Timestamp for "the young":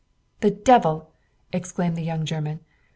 1.95-2.25